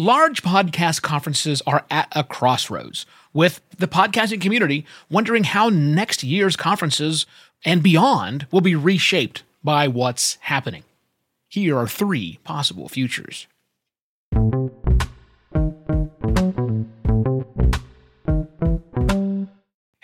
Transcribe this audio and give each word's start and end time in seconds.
Large 0.00 0.44
podcast 0.44 1.02
conferences 1.02 1.60
are 1.66 1.84
at 1.90 2.06
a 2.14 2.22
crossroads, 2.22 3.04
with 3.32 3.60
the 3.78 3.88
podcasting 3.88 4.40
community 4.40 4.86
wondering 5.10 5.42
how 5.42 5.70
next 5.70 6.22
year's 6.22 6.54
conferences 6.54 7.26
and 7.64 7.82
beyond 7.82 8.46
will 8.52 8.60
be 8.60 8.76
reshaped 8.76 9.42
by 9.64 9.88
what's 9.88 10.36
happening. 10.42 10.84
Here 11.48 11.76
are 11.76 11.88
three 11.88 12.38
possible 12.44 12.88
futures. 12.88 13.48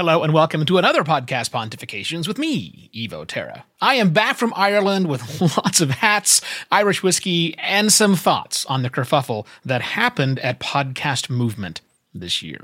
Hello 0.00 0.22
and 0.22 0.32
welcome 0.32 0.64
to 0.64 0.78
another 0.78 1.04
podcast 1.04 1.50
Pontifications 1.50 2.26
with 2.26 2.38
me, 2.38 2.88
Evo 2.94 3.26
Terra. 3.26 3.66
I 3.82 3.96
am 3.96 4.14
back 4.14 4.38
from 4.38 4.54
Ireland 4.56 5.08
with 5.08 5.42
lots 5.58 5.82
of 5.82 5.90
hats, 5.90 6.40
Irish 6.72 7.02
whiskey, 7.02 7.54
and 7.58 7.92
some 7.92 8.16
thoughts 8.16 8.64
on 8.64 8.82
the 8.82 8.88
kerfuffle 8.88 9.46
that 9.62 9.82
happened 9.82 10.38
at 10.38 10.58
Podcast 10.58 11.28
Movement 11.28 11.82
this 12.14 12.40
year. 12.40 12.60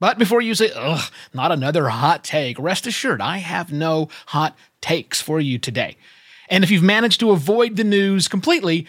But 0.00 0.16
before 0.16 0.40
you 0.40 0.54
say, 0.54 0.70
ugh, 0.74 1.12
not 1.34 1.52
another 1.52 1.90
hot 1.90 2.24
take, 2.24 2.58
rest 2.58 2.86
assured 2.86 3.20
I 3.20 3.36
have 3.36 3.70
no 3.70 4.08
hot 4.28 4.56
takes 4.80 5.20
for 5.20 5.40
you 5.40 5.58
today. 5.58 5.98
And 6.48 6.64
if 6.64 6.70
you've 6.70 6.82
managed 6.82 7.20
to 7.20 7.32
avoid 7.32 7.76
the 7.76 7.84
news 7.84 8.26
completely, 8.26 8.86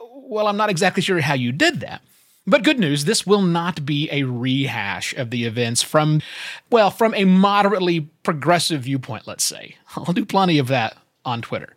well, 0.00 0.46
I'm 0.46 0.56
not 0.56 0.70
exactly 0.70 1.02
sure 1.02 1.20
how 1.20 1.34
you 1.34 1.50
did 1.50 1.80
that. 1.80 2.02
But 2.50 2.64
good 2.64 2.80
news, 2.80 3.04
this 3.04 3.24
will 3.24 3.42
not 3.42 3.86
be 3.86 4.08
a 4.10 4.24
rehash 4.24 5.14
of 5.14 5.30
the 5.30 5.44
events 5.44 5.84
from, 5.84 6.20
well, 6.68 6.90
from 6.90 7.14
a 7.14 7.24
moderately 7.24 8.00
progressive 8.24 8.82
viewpoint, 8.82 9.28
let's 9.28 9.44
say. 9.44 9.76
I'll 9.94 10.12
do 10.12 10.24
plenty 10.24 10.58
of 10.58 10.66
that 10.66 10.96
on 11.24 11.42
Twitter. 11.42 11.76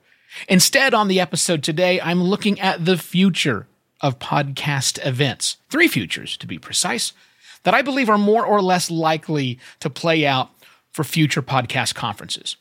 Instead, 0.49 0.96
on 0.96 1.09
the 1.09 1.20
episode 1.20 1.62
today, 1.62 2.02
I'm 2.02 2.23
looking 2.23 2.59
at 2.59 2.86
the 2.86 2.98
future 2.98 3.68
of 4.02 4.18
podcast 4.18 5.05
events. 5.05 5.58
Three 5.70 5.88
futures, 5.88 6.36
to 6.38 6.48
be 6.48 6.58
precise, 6.58 7.13
that 7.62 7.76
I 7.76 7.84
believe 7.84 8.10
are 8.10 8.18
more 8.18 8.44
or 8.44 8.60
less 8.60 8.90
likely 8.90 9.60
to 9.79 9.91
play 9.91 10.26
out 10.26 10.49
for 10.91 11.04
future 11.04 11.44
podcast 11.44 11.94
conferences. 11.94 12.55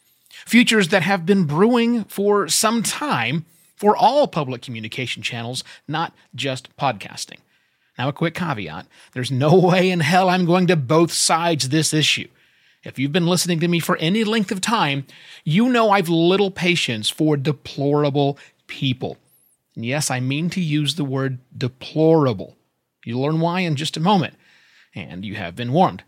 Futures 0.44 0.88
that 0.88 1.02
have 1.02 1.24
been 1.24 1.44
brewing 1.44 2.04
for 2.04 2.46
some 2.48 2.82
time 2.82 3.46
for 3.74 3.96
all 3.96 4.28
public 4.28 4.60
communication 4.60 5.22
channels, 5.22 5.64
not 5.88 6.12
just 6.34 6.76
podcasting. 6.76 7.38
Now, 7.98 8.08
a 8.08 8.12
quick 8.12 8.34
caveat 8.34 8.86
there's 9.12 9.30
no 9.30 9.58
way 9.68 9.90
in 9.90 10.00
hell 10.00 10.28
I'm 10.28 10.46
going 10.46 10.66
to 10.68 10.76
both 10.76 11.12
sides 11.12 11.68
this 11.68 11.92
issue. 11.92 12.28
If 12.84 12.98
you've 12.98 13.12
been 13.12 13.26
listening 13.26 13.60
to 13.60 13.68
me 13.68 13.78
for 13.78 13.96
any 13.98 14.24
length 14.24 14.50
of 14.50 14.60
time, 14.60 15.06
you 15.44 15.68
know 15.68 15.90
I've 15.90 16.08
little 16.08 16.50
patience 16.50 17.08
for 17.08 17.36
deplorable 17.36 18.38
people. 18.66 19.18
And 19.76 19.84
yes, 19.84 20.10
I 20.10 20.20
mean 20.20 20.50
to 20.50 20.60
use 20.60 20.96
the 20.96 21.04
word 21.04 21.38
deplorable. 21.56 22.56
You'll 23.04 23.22
learn 23.22 23.40
why 23.40 23.60
in 23.60 23.76
just 23.76 23.96
a 23.96 24.00
moment, 24.00 24.34
and 24.94 25.24
you 25.24 25.36
have 25.36 25.56
been 25.56 25.72
warned. 25.72 26.02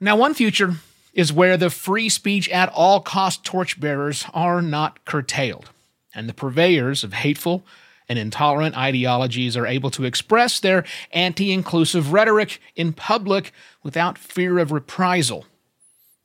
Now, 0.00 0.16
one 0.16 0.34
future 0.34 0.76
is 1.14 1.32
where 1.32 1.56
the 1.56 1.70
free 1.70 2.08
speech 2.08 2.48
at 2.48 2.70
all 2.70 3.00
cost 3.00 3.44
torchbearers 3.44 4.26
are 4.32 4.62
not 4.62 5.04
curtailed, 5.04 5.70
and 6.14 6.28
the 6.28 6.34
purveyors 6.34 7.04
of 7.04 7.12
hateful, 7.12 7.64
and 8.08 8.18
intolerant 8.18 8.76
ideologies 8.76 9.56
are 9.56 9.66
able 9.66 9.90
to 9.90 10.04
express 10.04 10.60
their 10.60 10.84
anti 11.12 11.52
inclusive 11.52 12.12
rhetoric 12.12 12.60
in 12.76 12.92
public 12.92 13.52
without 13.82 14.18
fear 14.18 14.58
of 14.58 14.72
reprisal. 14.72 15.46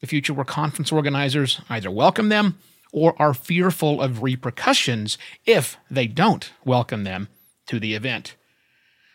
The 0.01 0.07
future 0.07 0.33
where 0.33 0.45
conference 0.45 0.91
organizers 0.91 1.61
either 1.69 1.89
welcome 1.89 2.29
them 2.29 2.59
or 2.91 3.19
are 3.21 3.33
fearful 3.33 4.01
of 4.01 4.23
repercussions 4.23 5.17
if 5.45 5.77
they 5.89 6.07
don't 6.07 6.51
welcome 6.63 7.03
them 7.03 7.27
to 7.67 7.79
the 7.79 7.95
event. 7.95 8.35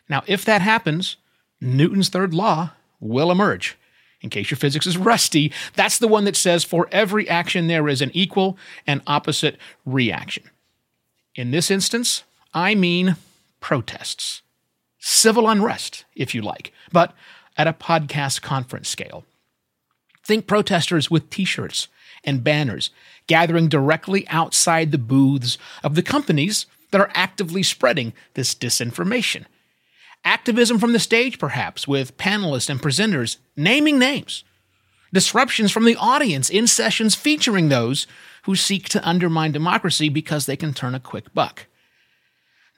Now, 0.09 0.23
if 0.27 0.45
that 0.45 0.61
happens, 0.61 1.17
Newton's 1.61 2.09
third 2.09 2.35
law 2.35 2.73
will 3.01 3.31
emerge. 3.31 3.79
In 4.21 4.31
case 4.31 4.51
your 4.51 4.59
physics 4.59 4.87
is 4.87 4.97
rusty, 4.97 5.53
that's 5.75 5.99
the 5.99 6.09
one 6.09 6.25
that 6.25 6.37
says 6.37 6.65
for 6.65 6.89
every 6.93 7.29
action 7.29 7.67
there 7.67 7.89
is 7.89 8.01
an 8.01 8.11
equal 8.15 8.57
and 8.87 9.03
opposite 9.07 9.57
reaction. 9.85 10.45
In 11.35 11.51
this 11.51 11.71
instance, 11.71 12.23
I 12.55 12.75
mean 12.75 13.17
protests, 13.61 14.43
civil 14.99 15.49
unrest, 15.49 16.05
if 16.15 16.35
you 16.35 16.43
like, 16.43 16.73
but 16.93 17.15
at 17.57 17.67
a 17.67 17.73
podcast 17.73 18.43
conference 18.43 18.89
scale. 18.89 19.25
Think 20.25 20.47
protesters 20.47 21.11
with 21.11 21.31
t 21.31 21.45
shirts 21.45 21.89
and 22.25 22.45
banners 22.45 22.91
gathering 23.27 23.69
directly 23.69 24.27
outside 24.29 24.93
the 24.93 24.99
booths 24.99 25.59
of 25.83 25.95
the 25.95 26.03
companies 26.03 26.67
that 26.91 27.01
are 27.01 27.11
actively 27.15 27.63
spreading 27.63 28.13
this 28.35 28.55
disinformation. 28.55 29.45
Activism 30.25 30.79
from 30.79 30.93
the 30.93 31.01
stage, 31.01 31.39
perhaps, 31.39 31.89
with 31.89 32.17
panelists 32.17 32.71
and 32.71 32.81
presenters 32.81 33.39
naming 33.57 33.99
names. 33.99 34.45
Disruptions 35.13 35.73
from 35.73 35.85
the 35.85 35.97
audience 35.97 36.49
in 36.49 36.67
sessions 36.67 37.15
featuring 37.15 37.69
those 37.69 38.07
who 38.45 38.55
seek 38.55 38.89
to 38.91 39.09
undermine 39.09 39.53
democracy 39.53 40.09
because 40.09 40.47
they 40.47 40.57
can 40.57 40.73
turn 40.73 40.95
a 40.95 41.01
quick 41.01 41.33
buck. 41.35 41.67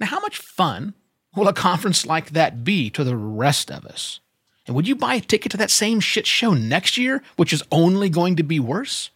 Now, 0.00 0.06
how 0.06 0.20
much 0.20 0.38
fun 0.38 0.94
will 1.36 1.48
a 1.48 1.52
conference 1.52 2.06
like 2.06 2.30
that 2.30 2.64
be 2.64 2.90
to 2.90 3.04
the 3.04 3.16
rest 3.16 3.70
of 3.70 3.84
us? 3.86 4.20
And 4.66 4.74
would 4.74 4.88
you 4.88 4.96
buy 4.96 5.16
a 5.16 5.20
ticket 5.20 5.52
to 5.52 5.58
that 5.58 5.70
same 5.70 6.00
shit 6.00 6.26
show 6.26 6.54
next 6.54 6.96
year, 6.96 7.22
which 7.36 7.52
is 7.52 7.62
only 7.70 8.08
going 8.08 8.36
to 8.36 8.42
be 8.42 8.58
worse? 8.58 9.10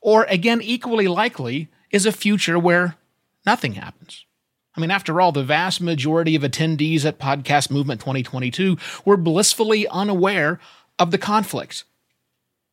Or, 0.00 0.24
again, 0.24 0.60
equally 0.60 1.08
likely, 1.08 1.68
is 1.90 2.06
a 2.06 2.12
future 2.12 2.58
where 2.58 2.96
nothing 3.46 3.74
happens. 3.74 4.24
I 4.74 4.80
mean, 4.80 4.90
after 4.90 5.20
all, 5.20 5.32
the 5.32 5.44
vast 5.44 5.80
majority 5.80 6.34
of 6.34 6.42
attendees 6.42 7.04
at 7.04 7.18
Podcast 7.18 7.70
Movement 7.70 8.00
2022 8.00 8.76
were 9.04 9.16
blissfully 9.16 9.86
unaware 9.88 10.60
of 10.98 11.10
the 11.10 11.18
conflict. 11.18 11.84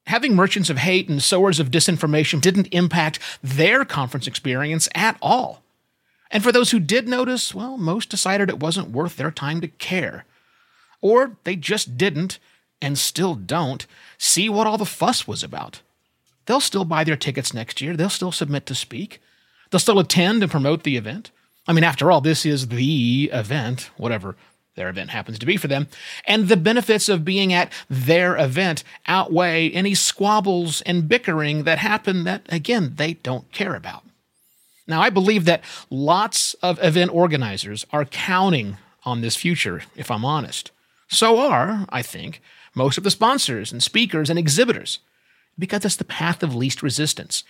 Having 0.05 0.35
merchants 0.35 0.69
of 0.69 0.77
hate 0.77 1.09
and 1.09 1.21
sowers 1.21 1.59
of 1.59 1.71
disinformation 1.71 2.41
didn't 2.41 2.67
impact 2.71 3.19
their 3.43 3.85
conference 3.85 4.27
experience 4.27 4.89
at 4.95 5.17
all. 5.21 5.61
And 6.31 6.43
for 6.43 6.51
those 6.51 6.71
who 6.71 6.79
did 6.79 7.07
notice, 7.07 7.55
well, 7.55 7.77
most 7.77 8.09
decided 8.09 8.49
it 8.49 8.59
wasn't 8.59 8.91
worth 8.91 9.17
their 9.17 9.31
time 9.31 9.61
to 9.61 9.67
care. 9.67 10.25
Or 11.01 11.37
they 11.43 11.55
just 11.55 11.97
didn't, 11.97 12.39
and 12.81 12.97
still 12.97 13.35
don't, 13.35 13.85
see 14.17 14.49
what 14.49 14.67
all 14.67 14.77
the 14.77 14.85
fuss 14.85 15.27
was 15.27 15.43
about. 15.43 15.81
They'll 16.45 16.59
still 16.59 16.85
buy 16.85 17.03
their 17.03 17.15
tickets 17.15 17.53
next 17.53 17.81
year, 17.81 17.95
they'll 17.95 18.09
still 18.09 18.31
submit 18.31 18.65
to 18.67 18.75
speak, 18.75 19.21
they'll 19.69 19.79
still 19.79 19.99
attend 19.99 20.41
and 20.41 20.51
promote 20.51 20.83
the 20.83 20.97
event. 20.97 21.31
I 21.67 21.73
mean, 21.73 21.83
after 21.83 22.11
all, 22.11 22.21
this 22.21 22.45
is 22.45 22.67
the 22.69 23.29
event, 23.31 23.91
whatever 23.97 24.35
their 24.75 24.89
event 24.89 25.09
happens 25.09 25.37
to 25.39 25.45
be 25.45 25.57
for 25.57 25.67
them, 25.67 25.87
and 26.25 26.47
the 26.47 26.57
benefits 26.57 27.09
of 27.09 27.25
being 27.25 27.53
at 27.53 27.71
their 27.89 28.37
event 28.37 28.83
outweigh 29.07 29.69
any 29.69 29.93
squabbles 29.93 30.81
and 30.81 31.07
bickering 31.07 31.63
that 31.63 31.79
happen 31.79 32.23
that, 32.23 32.43
again, 32.49 32.93
they 32.95 33.13
don't 33.15 33.51
care 33.51 33.75
about. 33.75 34.03
Now, 34.89 35.01
I 35.01 35.11
believe 35.11 35.45
that 35.45 35.63
lots 35.91 36.55
of 36.55 36.83
event 36.83 37.13
organizers 37.13 37.85
are 37.93 38.05
counting 38.05 38.77
on 39.03 39.21
this 39.21 39.35
future, 39.35 39.83
if 39.95 40.09
I'm 40.09 40.25
honest. 40.25 40.71
So 41.07 41.39
are, 41.39 41.85
I 41.89 42.01
think, 42.01 42.41
most 42.75 42.97
of 42.97 43.03
the 43.03 43.11
sponsors 43.11 43.71
and 43.71 43.83
speakers 43.83 44.31
and 44.31 44.39
exhibitors, 44.39 44.99
because 45.57 45.85
it's 45.85 45.95
the 45.95 46.03
path 46.03 46.41
of 46.41 46.55
least 46.55 46.81
resistance. 46.81 47.43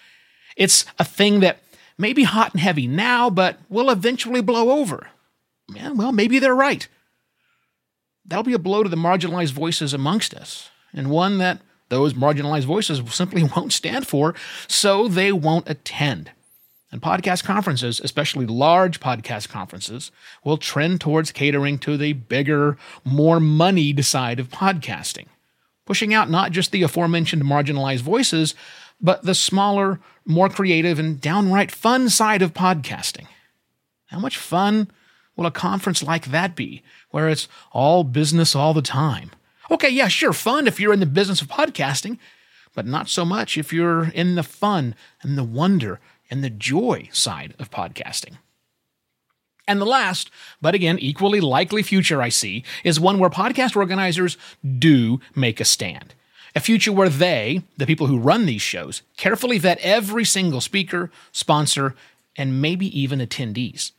It's 0.58 0.86
a 1.00 1.06
thing 1.06 1.40
that 1.40 1.60
may 1.98 2.12
be 2.12 2.24
hot 2.24 2.52
and 2.52 2.60
heavy 2.60 2.88
now, 2.88 3.30
but 3.30 3.58
will 3.70 3.90
eventually 3.90 4.42
blow 4.42 4.78
over. 4.80 5.08
Yeah, 5.74 5.92
well, 5.92 6.12
maybe 6.12 6.40
they're 6.40 6.56
right. 6.56 6.88
That'll 8.26 8.44
be 8.44 8.54
a 8.54 8.60
blow 8.60 8.84
to 8.84 8.90
the 8.90 8.98
marginalized 8.98 9.54
voices 9.54 9.94
amongst 9.94 10.34
us, 10.34 10.70
and 10.94 11.10
one 11.10 11.38
that 11.38 11.62
those 11.88 12.14
marginalized 12.14 12.66
voices 12.66 13.02
simply 13.14 13.44
won't 13.56 13.72
stand 13.72 14.08
for, 14.08 14.36
so 14.68 15.08
they 15.08 15.32
won't 15.32 15.70
attend. 15.70 16.32
And 16.92 17.02
podcast 17.02 17.44
conferences, 17.44 18.02
especially 18.04 18.48
large 18.48 19.00
podcast 19.00 19.50
conferences, 19.50 20.12
will 20.44 20.58
trend 20.58 21.00
towards 21.00 21.32
catering 21.32 21.78
to 21.80 21.98
the 21.98 22.14
bigger, 22.14 22.78
more 23.04 23.40
moneyed 23.40 24.04
side 24.04 24.40
of 24.40 24.50
podcasting, 24.50 25.28
pushing 25.86 26.14
out 26.14 26.32
not 26.32 26.52
just 26.52 26.72
the 26.72 26.82
aforementioned 26.82 27.44
marginalized 27.44 28.02
voices, 28.02 28.56
but 29.00 29.24
the 29.24 29.36
smaller, 29.36 30.00
more 30.26 30.50
creative, 30.50 30.98
and 30.98 31.22
downright 31.22 31.72
fun 31.72 32.10
side 32.10 32.42
of 32.42 32.56
podcasting. 32.56 33.28
How 34.08 34.20
much 34.20 34.38
fun 34.38 34.90
will 35.36 35.46
a 35.46 35.52
conference 35.52 36.02
like 36.02 36.26
that 36.32 36.56
be, 36.56 36.82
where 37.12 37.30
it's 37.30 37.48
all 37.72 38.04
business 38.04 38.56
all 38.56 38.74
the 38.74 38.82
time? 38.82 39.30
Okay, 39.70 39.90
yeah, 39.90 40.08
sure, 40.08 40.34
fun 40.34 40.66
if 40.66 40.80
you're 40.80 40.94
in 40.94 41.00
the 41.00 41.06
business 41.06 41.42
of 41.42 41.48
podcasting, 41.48 42.18
but 42.74 42.88
not 42.88 43.08
so 43.08 43.24
much 43.24 43.58
if 43.58 43.72
you're 43.72 44.06
in 44.06 44.34
the 44.34 44.44
fun 44.44 44.96
and 45.22 45.38
the 45.38 45.44
wonder 45.44 46.00
and 46.30 46.44
the 46.44 46.50
joy 46.50 47.10
side 47.12 47.54
of 47.60 47.72
podcasting. 47.72 48.38
And 49.68 49.80
the 49.80 49.86
last, 49.86 50.32
but 50.62 50.74
again, 50.74 50.98
equally 51.00 51.40
likely 51.40 51.84
future 51.84 52.22
I 52.22 52.30
see 52.30 52.64
is 52.84 53.00
one 53.00 53.20
where 53.20 53.30
podcast 53.30 53.76
organizers 53.76 54.36
do 54.80 55.22
make 55.36 55.60
a 55.60 55.66
stand. 55.66 56.16
A 56.56 56.60
future 56.60 56.92
where 56.92 57.10
they, 57.10 57.62
the 57.78 57.86
people 57.86 58.08
who 58.08 58.18
run 58.18 58.48
these 58.48 58.64
shows, 58.64 59.04
carefully 59.16 59.60
vet 59.60 59.78
every 59.82 60.26
single 60.26 60.62
speaker, 60.62 61.12
sponsor, 61.32 61.96
and 62.36 62.60
maybe 62.60 62.88
even 63.00 63.20
attendees. 63.20 63.92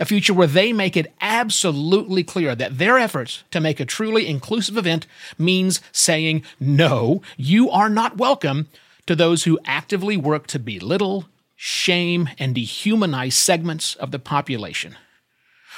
a 0.00 0.04
future 0.06 0.32
where 0.34 0.46
they 0.46 0.72
make 0.72 0.96
it 0.96 1.12
absolutely 1.20 2.24
clear 2.24 2.56
that 2.56 2.78
their 2.78 2.98
efforts 2.98 3.44
to 3.50 3.60
make 3.60 3.78
a 3.78 3.84
truly 3.84 4.26
inclusive 4.26 4.78
event 4.78 5.06
means 5.38 5.80
saying, 5.92 6.42
no, 6.58 7.20
you 7.36 7.70
are 7.70 7.90
not 7.90 8.16
welcome 8.16 8.66
to 9.06 9.14
those 9.14 9.44
who 9.44 9.60
actively 9.66 10.16
work 10.16 10.46
to 10.46 10.58
belittle, 10.58 11.26
shame, 11.62 12.26
and 12.38 12.56
dehumanize 12.56 13.34
segments 13.34 13.94
of 13.96 14.12
the 14.12 14.18
population. 14.18 14.96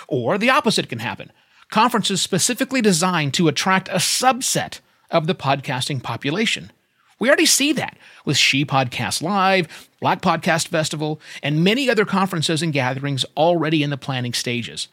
Or 0.07 0.39
the 0.39 0.49
opposite 0.49 0.89
can 0.89 1.01
happen 1.01 1.33
conferences 1.73 2.21
specifically 2.21 2.81
designed 2.81 3.35
to 3.35 3.49
attract 3.49 3.89
a 3.89 3.97
subset 3.97 4.79
of 5.11 5.27
the 5.27 5.35
podcasting 5.35 6.01
population. 6.01 6.71
We 7.19 7.29
already 7.29 7.47
see 7.47 7.73
that 7.73 7.97
with 8.25 8.37
She 8.37 8.65
Podcast 8.65 9.23
Live, 9.23 9.89
Black 10.01 10.21
Podcast 10.23 10.69
Festival, 10.69 11.21
and 11.43 11.65
many 11.65 11.91
other 11.91 12.05
conferences 12.05 12.63
and 12.63 12.73
gatherings 12.73 13.25
already 13.37 13.83
in 13.83 13.91
the 13.91 13.97
planning 13.97 14.35
stages. 14.35 14.87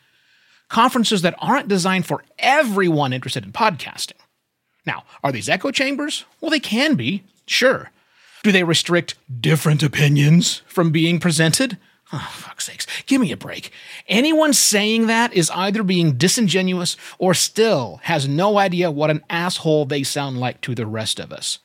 Conferences 0.70 1.22
that 1.22 1.36
aren't 1.38 1.68
designed 1.68 2.08
for 2.08 2.24
everyone 2.40 3.14
interested 3.14 3.44
in 3.44 3.52
podcasting. 3.52 4.14
Now, 4.88 5.04
are 5.24 5.32
these 5.32 5.50
echo 5.50 5.70
chambers? 5.70 6.26
Well, 6.42 6.50
they 6.50 6.60
can 6.60 6.96
be, 6.96 7.24
sure. 7.46 7.92
Do 8.44 8.52
they 8.52 8.64
restrict 8.64 9.16
different 9.42 9.84
opinions 9.84 10.62
from 10.68 10.92
being 10.92 11.20
presented? 11.20 11.78
Oh, 12.12 12.28
fuck's 12.32 12.66
sakes, 12.66 12.88
give 13.06 13.22
me 13.22 13.32
a 13.32 13.38
break. 13.38 13.72
Anyone 14.08 14.54
saying 14.54 15.08
that 15.08 15.34
is 15.34 15.52
either 15.52 15.84
being 15.84 16.14
disingenuous 16.18 16.98
or 17.20 17.34
still 17.34 18.00
has 18.04 18.28
no 18.28 18.58
idea 18.58 18.90
what 18.90 19.12
an 19.12 19.24
asshole 19.30 19.86
they 19.86 20.04
sound 20.04 20.40
like 20.40 20.60
to 20.62 20.74
the 20.74 20.88
rest 20.88 21.20
of 21.20 21.32
us. 21.32 21.60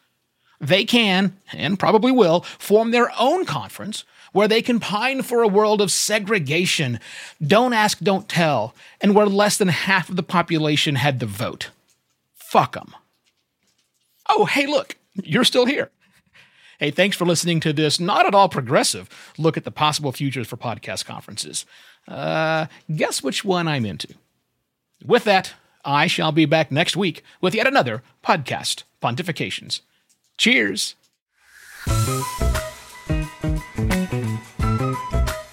They 0.60 0.84
can, 0.84 1.38
and 1.52 1.78
probably 1.78 2.12
will, 2.12 2.42
form 2.42 2.90
their 2.90 3.10
own 3.18 3.44
conference 3.44 4.04
where 4.32 4.48
they 4.48 4.60
can 4.60 4.80
pine 4.80 5.22
for 5.22 5.42
a 5.42 5.48
world 5.48 5.80
of 5.80 5.92
segregation, 5.92 6.98
don't 7.40 7.72
ask, 7.72 8.00
don't 8.00 8.28
tell, 8.28 8.74
and 9.00 9.14
where 9.14 9.26
less 9.26 9.56
than 9.56 9.68
half 9.68 10.10
of 10.10 10.16
the 10.16 10.22
population 10.24 10.96
had 10.96 11.20
the 11.20 11.26
vote. 11.26 11.70
Fuck 12.34 12.74
them. 12.74 12.94
Oh, 14.28 14.44
hey, 14.44 14.66
look, 14.66 14.96
you're 15.14 15.44
still 15.44 15.66
here. 15.66 15.90
Hey, 16.78 16.90
thanks 16.90 17.16
for 17.16 17.24
listening 17.24 17.60
to 17.60 17.72
this 17.72 18.00
not 18.00 18.26
at 18.26 18.34
all 18.34 18.48
progressive 18.48 19.08
look 19.38 19.56
at 19.56 19.64
the 19.64 19.70
possible 19.70 20.12
futures 20.12 20.46
for 20.46 20.56
podcast 20.56 21.04
conferences. 21.04 21.66
Uh, 22.06 22.66
guess 22.94 23.22
which 23.22 23.44
one 23.44 23.68
I'm 23.68 23.86
into. 23.86 24.08
With 25.04 25.24
that, 25.24 25.54
I 25.84 26.06
shall 26.06 26.32
be 26.32 26.46
back 26.46 26.70
next 26.72 26.96
week 26.96 27.22
with 27.40 27.54
yet 27.54 27.66
another 27.66 28.02
podcast 28.24 28.84
pontifications. 29.02 29.80
Cheers. 30.36 30.94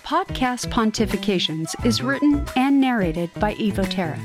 Podcast 0.04 0.68
Pontifications 0.72 1.74
is 1.86 2.02
written 2.02 2.46
and 2.56 2.82
narrated 2.82 3.30
by 3.36 3.54
Evo 3.56 3.90
Terra. 3.90 4.20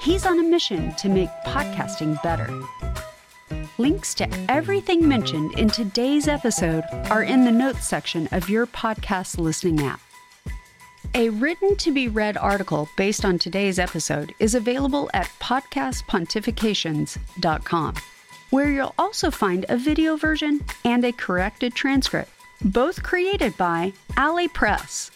He's 0.00 0.26
on 0.26 0.38
a 0.38 0.42
mission 0.42 0.94
to 0.96 1.08
make 1.08 1.30
podcasting 1.46 2.20
better. 2.22 2.48
Links 3.76 4.14
to 4.14 4.28
everything 4.48 5.08
mentioned 5.08 5.58
in 5.58 5.68
today's 5.68 6.28
episode 6.28 6.84
are 7.10 7.24
in 7.24 7.44
the 7.44 7.50
notes 7.50 7.84
section 7.84 8.28
of 8.30 8.48
your 8.48 8.68
podcast 8.68 9.36
listening 9.36 9.84
app. 9.84 10.00
A 11.14 11.30
written 11.30 11.74
to 11.78 11.90
be 11.90 12.06
read 12.06 12.36
article 12.36 12.88
based 12.96 13.24
on 13.24 13.36
today's 13.36 13.80
episode 13.80 14.32
is 14.38 14.54
available 14.54 15.10
at 15.12 15.26
podcastpontifications.com, 15.40 17.94
where 18.50 18.70
you'll 18.70 18.94
also 18.96 19.32
find 19.32 19.66
a 19.68 19.76
video 19.76 20.16
version 20.16 20.64
and 20.84 21.04
a 21.04 21.10
corrected 21.10 21.74
transcript, 21.74 22.30
both 22.64 23.02
created 23.02 23.56
by 23.56 23.92
Alley 24.16 24.46
Press. 24.46 25.10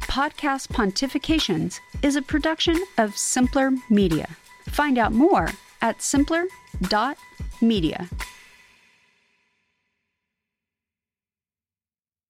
Podcast 0.00 0.66
Pontifications 0.68 1.78
is 2.02 2.16
a 2.16 2.22
production 2.22 2.76
of 2.98 3.16
Simpler 3.16 3.70
Media. 3.88 4.26
Find 4.68 4.98
out 4.98 5.12
more 5.12 5.50
at 5.80 6.02
simpler.media. 7.62 8.08